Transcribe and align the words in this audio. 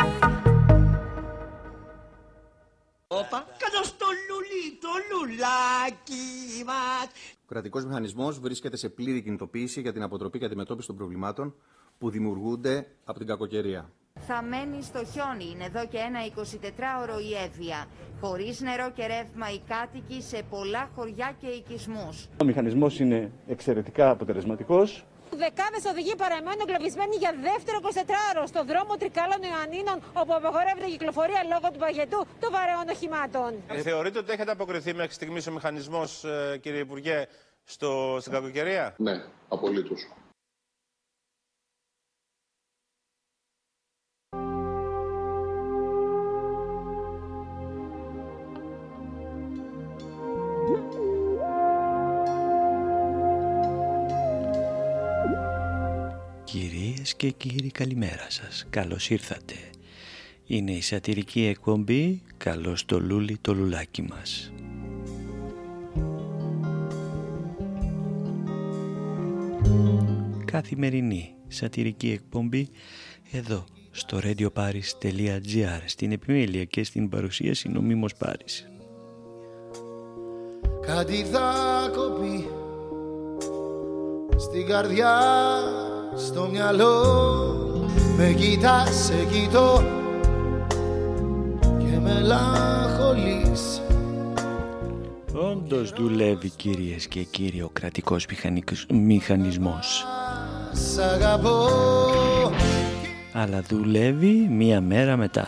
λουλάκι 6.66 7.12
μας. 7.12 7.34
Ο 7.42 7.46
κρατικός 7.48 7.84
μηχανισμός 7.84 8.38
βρίσκεται 8.40 8.76
σε 8.76 8.88
πλήρη 8.88 9.22
κινητοποίηση 9.22 9.80
για 9.80 9.92
την 9.92 10.02
αποτροπή 10.02 10.38
και 10.38 10.44
αντιμετώπιση 10.44 10.86
των 10.86 10.96
προβλημάτων 10.96 11.54
που 11.98 12.10
δημιουργούνται 12.10 12.86
από 13.04 13.18
την 13.18 13.26
κακοκαιρία. 13.26 13.90
Θα 14.26 14.42
μένει 14.42 14.82
στο 14.82 15.04
χιόνι. 15.04 15.50
Είναι 15.54 15.64
εδώ 15.64 15.86
και 15.86 15.96
ένα 15.96 16.20
24ωρο 16.36 17.20
η 17.30 17.34
Εύβοια. 17.44 17.86
Χωρίς 18.20 18.60
νερό 18.60 18.90
και 18.90 19.06
ρεύμα 19.06 19.52
οι 19.52 19.60
κάτοικοι 19.68 20.22
σε 20.22 20.42
πολλά 20.50 20.90
χωριά 20.94 21.36
και 21.40 21.46
οικισμούς. 21.46 22.28
Ο 22.42 22.44
μηχανισμός 22.44 22.98
είναι 22.98 23.32
εξαιρετικά 23.46 24.10
αποτελεσματικός. 24.10 25.04
Δεκάδες 25.44 25.84
οδηγοί 25.92 26.14
παραμένουν 26.22 26.60
εγκλωβισμένοι 26.64 27.16
για 27.16 27.32
δεύτερο 27.48 27.76
24ωρο 27.82 28.44
στο 28.52 28.60
δρόμο 28.70 28.92
Τρικάλων 29.02 29.40
Ιωαννίνων, 29.50 29.96
όπου 30.20 30.32
απαγορεύεται 30.34 30.86
η 30.90 30.92
κυκλοφορία 30.96 31.40
λόγω 31.52 31.66
του 31.72 31.78
παγετού 31.84 32.20
των 32.42 32.50
βαρέων 32.56 32.86
οχημάτων. 32.94 33.50
Ε, 33.68 33.80
θεωρείτε 33.88 34.18
ότι 34.18 34.32
έχετε 34.32 34.50
αποκριθεί 34.50 34.94
μέχρι 34.94 35.12
στιγμής 35.12 35.46
ο 35.46 35.52
μηχανισμός, 35.52 36.24
κύριε 36.60 36.80
Υπουργέ, 36.80 37.26
στο, 37.64 38.16
στην 38.20 38.32
κακοκαιρία; 38.32 38.94
Ναι, 38.96 39.14
απολύτως. 39.48 40.00
Κυρίες 57.06 57.34
και 57.36 57.48
κύριοι 57.48 57.70
καλημέρα 57.70 58.26
σας, 58.28 58.66
καλώς 58.70 59.10
ήρθατε. 59.10 59.54
Είναι 60.46 60.72
η 60.72 60.80
σατυρική 60.80 61.44
εκπομπή 61.44 62.22
«Καλώς 62.36 62.84
το 62.84 63.00
λούλι 63.00 63.38
το 63.40 63.54
λουλάκι 63.54 64.02
μας». 64.02 64.52
Καθημερινή 70.44 71.34
σατυρική 71.48 72.10
εκπομπή 72.10 72.68
εδώ 73.32 73.64
στο 73.90 74.18
radioparis.gr 74.22 75.80
στην 75.86 76.12
επιμέλεια 76.12 76.64
και 76.64 76.84
στην 76.84 77.08
παρουσίαση 77.08 77.68
νομίμως 77.68 78.14
Πάρης. 78.14 78.68
Κάτι 80.80 81.24
θα 81.24 81.54
κοπεί 81.94 82.46
στην 84.38 84.66
καρδιά, 84.66 85.20
στο 86.16 86.48
μυαλό 86.52 87.02
Με 88.16 88.32
κοιτάς, 88.36 88.94
σε 88.94 89.14
κοιτώ 89.32 89.82
και 91.78 91.98
μελαγχολείς 92.02 93.80
Όντως 95.34 95.90
δουλεύει 95.90 96.48
κυρίες 96.48 97.06
και 97.06 97.22
κύριοι 97.22 97.62
ο 97.62 97.70
κρατικός 97.72 98.26
μηχανικ- 98.26 98.92
μηχανισμός. 98.92 100.04
Σ' 100.72 100.98
αγαπώ 100.98 101.68
Αλλά 103.32 103.62
δουλεύει 103.68 104.48
μία 104.50 104.80
μέρα 104.80 105.16
μετά. 105.16 105.46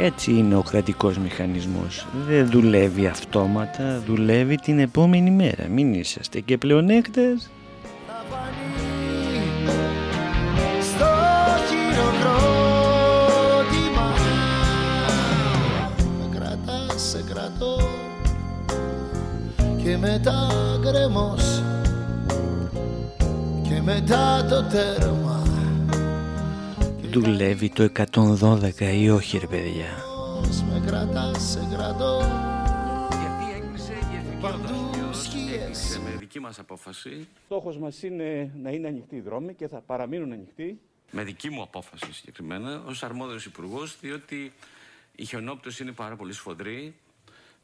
Έτσι 0.00 0.30
είναι 0.30 0.54
ο 0.54 0.62
κρατικός 0.62 1.18
μηχανισμός. 1.18 2.06
Δεν 2.26 2.50
δουλεύει 2.50 3.06
αυτόματα, 3.06 4.02
δουλεύει 4.06 4.56
την 4.56 4.78
επόμενη 4.78 5.30
μέρα. 5.30 5.68
Μην 5.68 5.94
είσαστε 5.94 6.40
και 6.40 6.58
πλεονέκτες. 6.58 7.50
θα 8.06 8.24
φανεί 8.30 8.68
στο 10.82 11.06
χειροκρότημα 11.68 12.88
Με 16.18 16.36
κρατάς, 16.38 17.02
σε 17.02 17.24
κρατώ 17.32 17.76
και 19.82 19.96
μετά 19.96 20.48
γκρεμός 20.80 21.62
και 23.62 23.82
μετά 23.82 24.46
το 24.48 24.62
τέρμα 24.62 25.37
Δουλεύει 27.10 27.68
το 27.70 27.88
112 28.38 28.80
ή 28.80 29.10
όχι 29.10 29.38
ρε 29.38 29.46
παιδιά. 29.46 29.86
με 30.72 30.82
κρατάς, 30.86 31.42
σε 31.42 31.68
κρατώ 31.74 32.18
Γιατί 33.10 33.56
έκλεισε 33.56 33.92
η 33.92 34.16
εθνική 34.16 34.40
Παντού 34.40 34.90
οδός 34.94 35.22
σκιές. 35.22 35.60
έκλεισε 35.60 36.00
με 36.00 36.10
δική 36.18 36.40
μας 36.40 36.58
απόφαση, 36.58 37.28
Στόχος 37.44 37.78
μας 37.78 38.02
είναι 38.02 38.50
να 38.62 38.70
είναι 38.70 38.88
ανοιχτοί 38.88 39.16
οι 39.16 39.20
δρόμοι 39.20 39.54
και 39.54 39.68
θα 39.68 39.80
παραμείνουν 39.80 40.32
ανοιχτοί. 40.32 40.80
με 41.10 41.22
δική 41.24 41.50
μου 41.50 41.62
απόφαση 41.62 42.12
συγκεκριμένα, 42.12 42.82
ως 42.86 43.02
αρμόδιος 43.02 43.44
υπουργός, 43.44 43.98
διότι 44.00 44.52
η 45.16 45.24
χιονόπτωση 45.24 45.82
είναι 45.82 45.92
πάρα 45.92 46.16
πολύ 46.16 46.32
σφοδρή. 46.32 46.94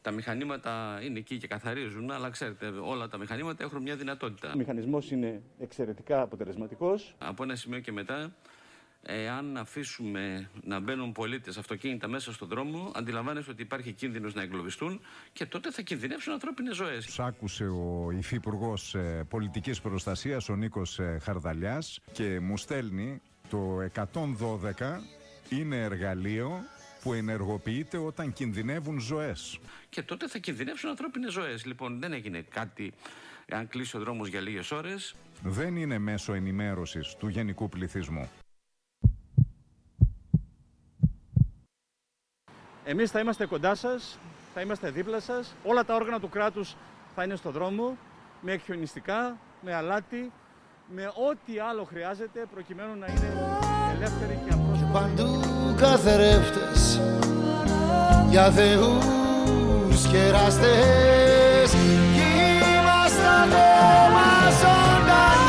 Τα 0.02 0.10
μηχανήματα 0.10 1.00
είναι 1.04 1.18
εκεί 1.18 1.38
και 1.38 1.46
καθαρίζουν, 1.46 2.10
αλλά 2.10 2.30
ξέρετε, 2.30 2.66
όλα 2.66 3.08
τα 3.08 3.18
μηχανήματα 3.18 3.64
έχουν 3.64 3.82
μια 3.82 3.96
δυνατότητα. 3.96 4.50
Ο 4.54 4.56
μηχανισμός 4.56 5.10
είναι 5.10 5.42
εξαιρετικά 5.58 6.20
αποτελεσματικός. 6.22 7.14
Από 7.18 7.42
ένα 7.42 7.54
σημείο 7.56 7.80
και 7.80 7.92
μετά, 7.92 8.32
εάν 9.06 9.56
αφήσουμε 9.56 10.50
να 10.64 10.80
μπαίνουν 10.80 11.12
πολίτες 11.12 11.56
αυτοκίνητα 11.56 12.08
μέσα 12.08 12.32
στον 12.32 12.48
δρόμο, 12.48 12.92
αντιλαμβάνεσαι 12.94 13.50
ότι 13.50 13.62
υπάρχει 13.62 13.92
κίνδυνος 13.92 14.34
να 14.34 14.42
εγκλωβιστούν 14.42 15.00
και 15.32 15.46
τότε 15.46 15.70
θα 15.70 15.82
κινδυνεύσουν 15.82 16.32
ανθρώπινες 16.32 16.76
ζωές. 16.76 17.04
Σ' 17.04 17.20
άκουσε 17.20 17.64
ο 17.64 18.10
Υφυπουργός 18.18 18.96
Πολιτικής 19.28 19.80
Προστασίας, 19.80 20.48
ο 20.48 20.56
Νίκος 20.56 20.98
ε, 20.98 21.18
Χαρδαλιάς 21.22 22.00
και 22.12 22.40
μου 22.40 22.56
στέλνει 22.56 23.20
το 23.50 23.78
112 23.94 25.00
είναι 25.48 25.76
εργαλείο 25.76 26.64
που 27.02 27.12
ενεργοποιείται 27.12 27.96
όταν 27.96 28.32
κινδυνεύουν 28.32 29.00
ζωές. 29.00 29.58
Και 29.88 30.02
τότε 30.02 30.28
θα 30.28 30.38
κινδυνεύσουν 30.38 30.90
ανθρώπινες 30.90 31.32
ζωές. 31.32 31.64
Λοιπόν, 31.64 32.00
δεν 32.00 32.12
έγινε 32.12 32.44
κάτι 32.50 32.92
αν 33.50 33.68
κλείσει 33.68 33.96
ο 33.96 34.00
δρόμος 34.00 34.28
για 34.28 34.40
λίγες 34.40 34.70
ώρες. 34.70 35.14
Δεν 35.42 35.76
είναι 35.76 35.98
μέσο 35.98 36.32
ενημέρωσης 36.32 37.14
του 37.18 37.28
γενικού 37.28 37.68
πληθυσμού. 37.68 38.30
Εμείς 42.84 43.10
θα 43.10 43.20
είμαστε 43.20 43.46
κοντά 43.46 43.74
σας, 43.74 44.18
θα 44.54 44.60
είμαστε 44.60 44.90
δίπλα 44.90 45.20
σας. 45.20 45.54
Όλα 45.64 45.84
τα 45.84 45.94
όργανα 45.94 46.20
του 46.20 46.28
κράτους 46.28 46.76
θα 47.14 47.24
είναι 47.24 47.36
στο 47.36 47.50
δρόμο, 47.50 47.96
με 48.40 48.52
εκχιονιστικά, 48.52 49.36
με 49.60 49.74
αλάτι, 49.74 50.32
με 50.94 51.06
ό,τι 51.06 51.58
άλλο 51.58 51.84
χρειάζεται 51.84 52.46
προκειμένου 52.54 52.98
να 52.98 53.06
είναι 53.06 53.58
ελεύθεροι 53.96 54.38
και 54.46 54.54
απρόσωποι. 54.54 54.92
Παντού 54.92 55.40
καθρέφτες 55.76 57.00
για 58.30 58.50
θεούς 58.50 60.06
και 60.10 60.18
εραστές 60.18 61.70
κι 62.14 62.20
είμαστε 62.78 63.26
ακόμα 63.44 64.50
ζωντανοί 64.50 65.44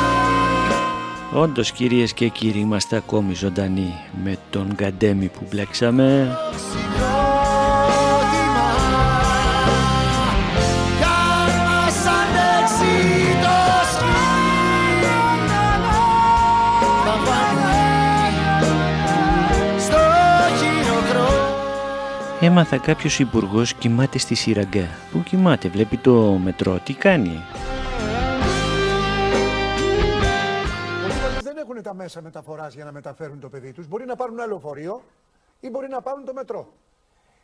Όντως 1.33 1.71
κυρίες 1.71 2.13
και 2.13 2.27
κύριοι 2.27 2.59
είμαστε 2.59 2.95
ακόμη 2.95 3.33
ζωντανοί 3.33 3.93
με 4.23 4.37
τον 4.49 4.73
Γκαντέμι 4.73 5.27
που 5.27 5.47
μπλέξαμε. 5.49 6.37
Έμαθα 22.45 22.77
κάποιος 22.77 23.19
υπουργός 23.19 23.73
κοιμάται 23.73 24.17
στη 24.17 24.35
Σιραγκά. 24.35 24.87
Πού 25.11 25.23
κοιμάται, 25.23 25.69
βλέπει 25.69 25.97
το 25.97 26.13
μετρό, 26.43 26.79
τι 26.79 26.93
κάνει; 26.93 27.41
Πολλοί 31.01 31.13
γονείς 31.21 31.43
δεν 31.43 31.57
έχουν 31.57 31.81
τα 31.81 31.93
μέσα 31.93 32.21
μεταφοράς 32.21 32.73
για 32.73 32.85
να 32.85 32.91
μεταφέρουν 32.91 33.39
το 33.39 33.49
παιδί 33.49 33.71
τους. 33.71 33.87
Μπορεί 33.87 34.05
να 34.05 34.15
πάρουν 34.15 34.37
ένα 34.37 34.47
λεωφορείο 34.47 35.01
ή 35.59 35.69
μπορεί 35.69 35.87
να 35.87 36.01
πάρουν 36.01 36.25
το 36.25 36.33
μετρό. 36.33 36.73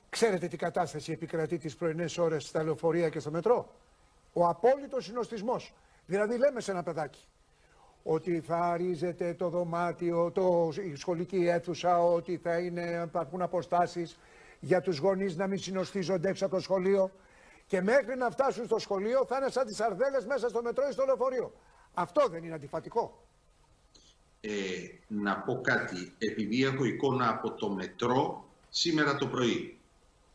Ξέρετε 0.09 0.47
τι 0.47 0.57
κατάσταση 0.57 1.11
επικρατεί 1.11 1.57
τις 1.57 1.75
πρωινές 1.75 2.17
ώρες 2.17 2.45
στα 2.45 2.63
λεωφορεία 2.63 3.09
και 3.09 3.19
στο 3.19 3.31
μετρό; 3.31 3.67
Ο 4.33 4.47
απόλυτος 4.47 5.05
συνοστισμός. 5.05 5.73
Δηλαδή 6.05 6.37
λέμε 6.37 6.61
σε 6.61 6.71
ένα 6.71 6.83
παιδάκι 6.83 7.21
ότι 8.03 8.39
θα 8.39 8.77
ρίζεται 8.77 9.33
το 9.33 9.49
δωμάτιο, 9.49 10.31
το, 10.31 10.71
η 10.91 10.95
σχολική 10.95 11.47
αίθουσα, 11.47 12.03
ότι 12.03 12.39
θα 12.43 12.57
είναι, 12.57 13.03
υπάρχουν 13.07 13.41
αποστάσεις 13.41 14.17
για 14.63 14.81
τους 14.81 14.97
γονείς 14.97 15.35
να 15.35 15.47
μην 15.47 15.59
συνοστίζονται 15.59 16.29
έξω 16.29 16.45
από 16.45 16.55
το 16.55 16.61
σχολείο 16.61 17.11
Και 17.67 17.81
μέχρι 17.81 18.15
να 18.17 18.29
φτάσουν 18.29 18.65
στο 18.65 18.79
σχολείο 18.79 19.25
θα 19.25 19.37
είναι 19.37 19.49
σαν 19.49 19.65
τις 19.65 19.79
αρδέλες 19.79 20.25
μέσα 20.25 20.49
στο 20.49 20.61
μετρό 20.61 20.87
ή 20.89 20.91
στο 20.91 21.05
λεωφορείο. 21.05 21.53
Αυτό 21.93 22.27
δεν 22.27 22.43
είναι 22.43 22.53
αντιφατικό. 22.53 23.23
Ε, 24.41 24.49
να 25.07 25.35
πω 25.37 25.61
κάτι, 25.61 26.13
επειδή 26.17 26.63
έχω 26.63 26.83
εικόνα 26.85 27.29
από 27.29 27.51
το 27.51 27.69
μετρό 27.69 28.45
σήμερα 28.69 29.15
το 29.15 29.27
πρωί. 29.27 29.77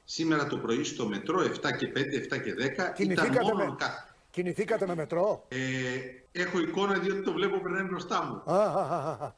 Σήμερα 0.05 0.47
το 0.47 0.59
πρωί 0.59 0.85
στο 0.85 1.07
μετρό 1.07 1.41
7 1.41 1.77
και 1.79 1.93
5, 1.95 2.35
7 2.35 2.41
και 2.43 2.55
10 2.91 2.93
Κινηθήκατε 2.95 3.33
ήταν 3.33 3.47
μόνο... 3.57 3.65
με- 3.65 3.75
κα- 3.79 4.15
Κινηθήκατε 4.31 4.87
με 4.87 4.95
μετρό; 4.95 5.45
Ε, 5.49 5.59
έχω 6.33 6.59
εικόνα 6.61 6.99
διότι 6.99 7.23
το 7.23 7.33
βλέπω 7.33 7.59
περνάει 7.61 7.83
μπροστά 7.83 8.25
μου. 8.25 8.53
Α, 8.55 8.63
α, 8.65 9.35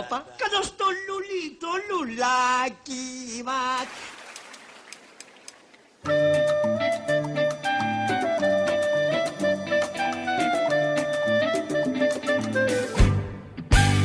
Όπα, 0.00 0.24
κάτω 0.36 0.62
στο 0.62 0.84
λουλί, 1.06 1.56
το 1.60 1.68
λουλάκι 1.88 3.42
μας. 3.44 3.86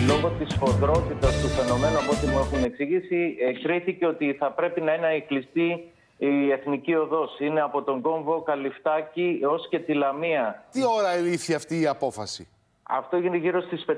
Λόγω 0.07 0.29
της 0.29 0.53
σφοδρότητας 0.53 1.41
του 1.41 1.47
φαινομένου, 1.47 1.97
από 1.97 2.11
ό,τι 2.11 2.27
μου 2.27 2.37
έχουν 2.37 2.63
εξηγήσει, 2.63 3.35
ε, 3.39 3.51
κρίθηκε 3.61 4.05
ότι 4.05 4.35
θα 4.39 4.51
πρέπει 4.51 4.81
να 4.81 4.93
είναι 4.93 5.19
κλειστή 5.27 5.91
η 6.17 6.51
Εθνική 6.51 6.95
Οδός. 6.95 7.39
Είναι 7.39 7.61
από 7.61 7.83
τον 7.83 8.01
κόμβο 8.01 8.41
Καλυφτάκη 8.41 9.39
έως 9.41 9.67
και 9.69 9.79
τη 9.79 9.93
Λαμία. 9.93 10.67
Τι 10.71 10.81
ώρα 10.85 11.11
ελήφθη 11.11 11.53
αυτή 11.53 11.79
η 11.81 11.87
απόφαση; 11.87 12.47
Αυτό 12.91 13.15
έγινε 13.17 13.37
γύρω 13.37 13.61
στις 13.61 13.85
5.30 13.87 13.93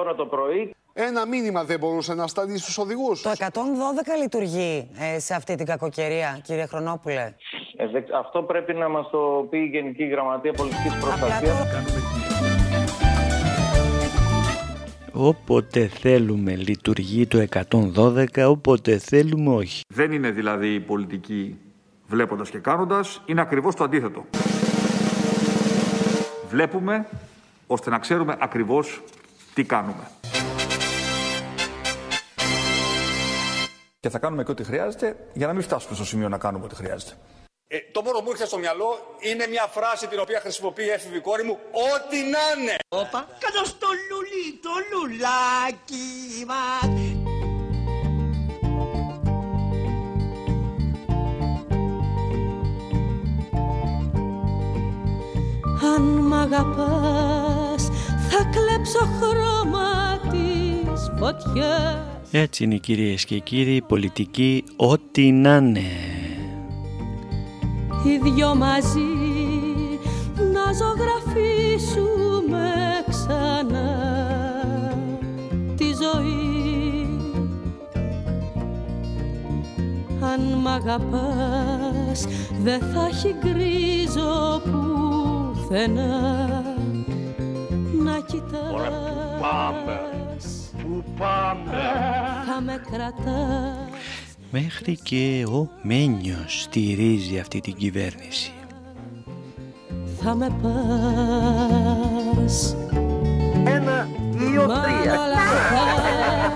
ώρα 0.00 0.14
το 0.14 0.26
πρωί. 0.26 0.74
Ένα 0.92 1.26
μήνυμα 1.26 1.64
δεν 1.64 1.78
μπορούσε 1.78 2.14
να 2.14 2.26
σταλεί 2.26 2.58
στους 2.58 2.78
οδηγούς. 2.78 3.22
Το 3.22 3.30
112 3.38 3.46
λειτουργεί 4.22 4.90
ε, 5.14 5.18
σε 5.18 5.34
αυτή 5.34 5.54
την 5.54 5.66
κακοκαιρία, 5.66 6.40
κύριε 6.42 6.66
Χρονόπουλε. 6.66 7.34
Ε, 7.76 7.86
δεν- 7.86 8.04
αυτό 8.18 8.42
πρέπει 8.42 8.74
να 8.74 8.88
μας 8.88 9.10
το 9.10 9.46
πει 9.50 9.58
η 9.58 9.64
Γενική 9.66 10.04
Γραμματεία 10.04 10.52
Πολιτικής 10.52 10.92
Προστασίας. 11.00 11.68
Όποτε 15.12 15.86
θέλουμε 15.86 16.54
λειτουργεί 16.54 17.26
το 17.26 17.38
112, 17.38 18.46
όποτε 18.48 18.98
θέλουμε 18.98 19.54
όχι. 19.54 19.80
Δεν 19.88 20.12
είναι 20.12 20.30
δηλαδή 20.30 20.74
η 20.74 20.80
πολιτική 20.80 21.58
βλέποντας 22.06 22.50
και 22.50 22.58
κάνοντας, 22.58 23.22
είναι 23.26 23.40
ακριβώς 23.40 23.74
το 23.74 23.84
αντίθετο. 23.84 24.24
Βλέπουμε 26.48 27.06
ώστε 27.66 27.90
να 27.90 27.98
ξέρουμε 27.98 28.36
ακριβώς 28.40 29.02
τι 29.54 29.64
κάνουμε. 29.64 30.10
Και 34.00 34.10
θα 34.10 34.18
κάνουμε 34.18 34.44
και 34.44 34.50
ό,τι 34.50 34.64
χρειάζεται 34.64 35.16
για 35.32 35.46
να 35.46 35.52
μην 35.52 35.62
φτάσουμε 35.62 35.94
στο 35.94 36.04
σημείο 36.04 36.28
να 36.28 36.38
κάνουμε 36.38 36.64
ό,τι 36.64 36.74
χρειάζεται. 36.74 37.12
Ε, 37.68 37.78
το 37.92 38.02
μόνο 38.02 38.18
που 38.18 38.24
μου 38.24 38.30
ήρθε 38.30 38.46
στο 38.46 38.58
μυαλό 38.58 39.16
είναι 39.18 39.46
μια 39.46 39.66
φράση 39.70 40.06
την 40.06 40.18
οποία 40.20 40.40
χρησιμοποιεί 40.40 40.84
η 40.84 40.88
έφηβη 40.88 41.20
κόρη 41.20 41.42
μου. 41.44 41.58
Ό,τι 41.70 42.16
να 42.16 42.62
είναι! 42.62 42.76
Όπα, 42.88 43.26
κάτω 43.38 43.64
στο 43.64 43.86
λουλί, 44.10 44.60
το 44.62 44.70
λουλάκι 44.92 46.44
μας. 46.46 47.22
Αν 55.94 56.02
μ' 56.02 56.34
αγαπάς 56.34 57.23
θα 58.84 58.84
κλέψω 58.84 59.08
χρώμα 59.20 60.18
της 60.30 61.00
φωτιάς. 61.18 62.30
Έτσι 62.30 62.64
είναι 62.64 62.76
κυρίες 62.76 63.24
και 63.24 63.38
κύριοι, 63.38 63.82
πολιτική 63.82 64.64
ό,τι 64.76 65.32
να 65.32 65.56
είναι. 65.56 65.80
Οι 68.04 68.18
δυο 68.22 68.54
μαζί 68.54 69.00
να 70.36 70.72
ζωγραφίσουμε 70.72 72.72
ξανά 73.08 74.12
τη 75.76 75.84
ζωή. 75.84 77.08
Αν 80.20 80.40
μ' 80.40 80.68
αγαπάς 80.68 82.26
δεν 82.62 82.80
θα 82.80 83.06
έχει 83.06 83.34
γκρίζο 83.40 84.62
πουθενά 84.64 86.53
να 88.54 88.88
κοιτάς 88.88 89.40
Πάμε, 89.40 90.00
πού 90.82 91.04
πάμε. 91.18 91.82
θα 92.46 92.60
με 92.60 92.80
κρατάς 92.90 93.88
Μέχρι 94.50 94.98
και 95.02 95.44
ο 95.52 95.68
Μένιος 95.82 96.62
στηρίζει 96.62 97.38
αυτή 97.38 97.60
την 97.60 97.74
κυβέρνηση. 97.74 98.52
θα 100.22 100.34
με 100.34 100.48
πας 100.62 102.76
Ένα, 103.66 104.08
δύο, 104.30 104.66
Μα 104.66 104.80
τρία. 104.82 105.12
όλα 105.12 105.34
αυτά 105.34 106.54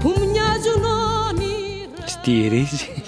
που 0.00 0.08
μοιάζουν 0.08 0.84
όνειρα 1.30 2.06
Στηρίζει 2.06 3.02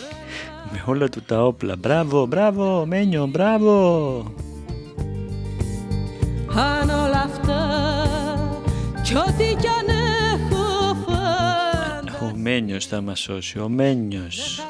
με 0.72 0.82
όλα 0.86 1.08
του 1.08 1.22
τα 1.22 1.44
όπλα. 1.44 1.76
Μπράβο, 1.76 2.26
μπράβο, 2.26 2.84
Μένιο, 2.86 3.26
μπράβο. 3.26 4.24
Κι 9.12 9.18
ό,τι 9.18 9.44
κι 9.60 9.66
αν 9.66 9.96
έχω 10.34 10.94
φανταστεί 11.06 12.24
Ο 12.24 12.32
Μένιος 12.36 12.86
θα 12.86 13.00
μας 13.00 13.20
σώσει, 13.20 13.58
ο 13.58 13.68
Μένιος. 13.68 14.64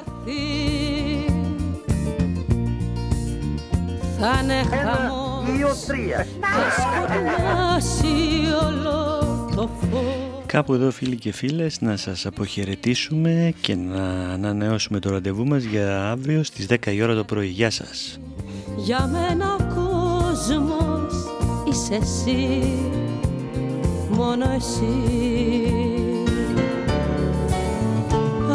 θα 4.19 4.41
είναι 4.43 4.63
χαμός 4.63 5.51
δύο, 5.57 5.69
τρία. 5.87 6.27
θα 6.41 6.83
σκοτεινάσει 6.83 8.15
όλο 8.63 9.19
το 9.57 9.69
φως 9.81 10.43
Κάπου 10.47 10.75
εδώ 10.75 10.91
φίλοι 10.91 11.17
και 11.17 11.33
φίλες 11.33 11.81
να 11.81 11.97
σας 11.97 12.27
αποχαιρετήσουμε 12.27 13.53
και 13.61 13.75
να 13.75 14.03
ανανεώσουμε 14.33 14.99
το 14.99 15.11
ραντεβού 15.11 15.47
μας 15.47 15.63
για 15.63 16.11
αύριο 16.11 16.43
στις 16.43 16.67
10 16.67 16.93
η 16.93 17.03
ώρα 17.03 17.15
το 17.15 17.25
πρωί. 17.25 17.47
Γεια 17.47 17.71
σας. 17.71 18.19
Για 18.77 19.07
μένα 19.13 19.55
ο 19.55 19.75
κόσμος 19.75 21.13
είσαι 21.71 21.95
εσύ, 21.95 22.63
μόνο 24.23 24.51
εσύ. 24.57 24.95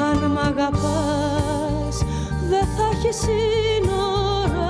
Αν 0.09 0.31
μ' 0.31 0.37
αγαπάς 0.37 1.95
δεν 2.49 2.65
θα 2.75 2.83
έχει 2.93 3.11
σύνορα 3.13 4.69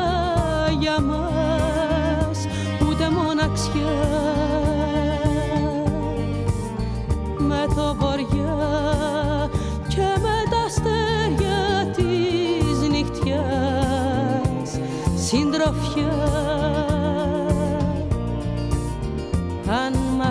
για 0.80 1.01
μας, 1.01 2.46
ούτε 2.89 3.10
μοναξιά. 3.10 3.98
Με 7.38 7.68
το 7.75 7.96
βοριά 8.00 8.58
και 9.88 10.08
με 10.22 10.44
τα 10.50 10.62
αστέρια 10.66 11.92
της 11.96 12.89
νυχτιάς 12.89 14.70
συντροφιάς 15.16 16.87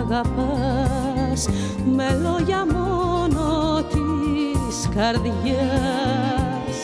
αγαπάς. 0.09 1.47
Με 1.95 2.19
λόγια 2.21 2.65
μόνο 2.73 3.83
της 3.89 4.89
καρδιάς 4.95 6.77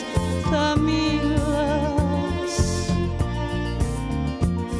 θα 0.50 0.80
μιλάς. 0.80 2.54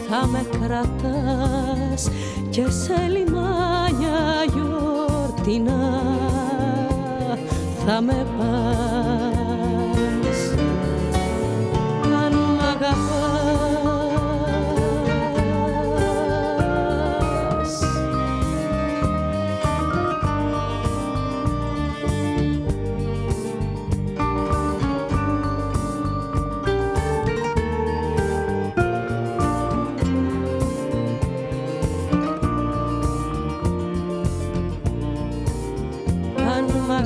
Θα 0.09 0.27
με 0.27 0.47
κρατάς 0.51 2.11
και 2.51 2.71
σε 2.71 3.07
λιμάνια 3.09 4.45
γιορτινά. 4.53 6.03
Θα 7.87 8.01
με 8.01 8.27
πας 8.39 9.24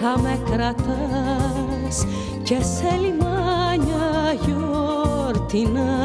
Θα 0.00 0.18
με 0.22 0.38
κρατάς 0.50 2.06
και 2.42 2.60
σε 2.62 2.96
λιμάνια 3.00 4.34
γιορτινά. 4.44 5.96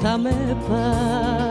Θα 0.00 0.18
με 0.18 0.56
πας 0.68 1.49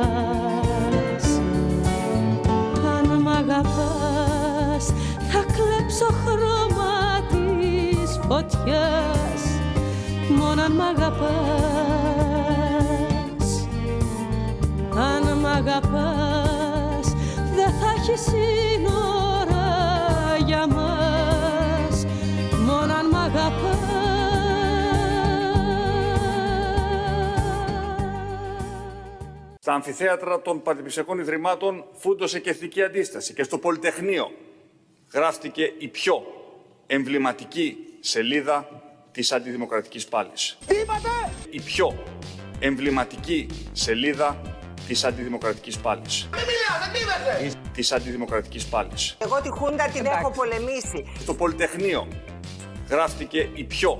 της 8.69 8.79
φωτιάς 8.79 9.43
μόνο 10.29 10.61
αν 10.61 10.71
μ' 10.71 10.81
αγαπάς. 10.81 11.77
Αν 14.95 15.37
μ' 15.37 15.45
αγαπάς 15.45 17.13
δεν 17.55 17.71
θα 17.71 17.93
έχει 17.97 18.17
σύνορα 18.17 19.67
για 20.45 20.67
μας. 20.67 22.05
Μόνο 22.65 22.93
αν 22.93 23.05
μ' 23.05 23.17
Στα 29.61 29.73
αμφιθέατρα 29.73 30.41
των 30.41 30.61
Πανεπιστημιακών 30.61 31.19
Ιδρυμάτων 31.19 31.85
φούντωσε 31.93 32.39
και 32.39 32.49
εθνική 32.49 32.83
αντίσταση 32.83 33.33
και 33.33 33.43
στο 33.43 33.57
Πολυτεχνείο 33.57 34.31
γράφτηκε 35.13 35.73
η 35.77 35.87
πιο 35.87 36.23
εμβληματική 36.87 37.88
σελίδα 37.99 38.67
της 39.11 39.31
αντιδημοκρατικής 39.31 40.05
πάλης. 40.07 40.57
Τι 40.67 40.75
είπατε! 40.75 41.09
Η 41.49 41.61
πιο 41.61 42.03
εμβληματική 42.59 43.47
σελίδα 43.71 44.41
της 44.87 45.03
αντιδημοκρατικής 45.03 45.77
πάλης. 45.77 46.29
Μην 46.31 46.41
μιλάτε, 46.41 46.91
τι 46.93 46.99
είπατε! 46.99 47.59
Της 47.73 47.91
αντιδημοκρατικής 47.91 48.65
πάλης. 48.65 49.17
Εγώ 49.17 49.41
τη 49.41 49.49
Χούντα 49.49 49.87
την 49.89 50.05
έχω 50.05 50.31
πολεμήσει. 50.31 51.05
Στο 51.19 51.33
Πολυτεχνείο 51.33 52.07
γράφτηκε 52.89 53.49
η 53.53 53.63
πιο 53.63 53.99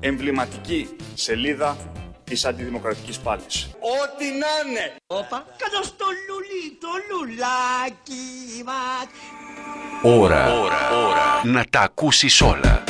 εμβληματική 0.00 0.96
σελίδα 1.14 1.76
της 2.24 2.44
αντιδημοκρατικής 2.44 3.18
πάλης. 3.18 3.70
Ό,τι 3.80 4.24
να 4.24 4.70
είναι! 4.70 4.94
Όπα, 5.06 5.44
κάτω 5.56 5.82
στο 5.82 6.04
λουλί, 6.28 6.78
το 6.80 6.88
λουλάκι 7.10 8.62
μας. 8.64 9.06
Ώρα. 10.02 10.52
Ώρα. 10.52 11.06
Ώρα. 11.06 11.40
Να 11.44 11.64
τα 11.70 11.80
ακούσεις 11.80 12.40
όλα. 12.40 12.84